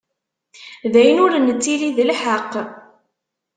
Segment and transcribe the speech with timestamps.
[0.91, 2.53] D ayen ur nettili d lḥeqq.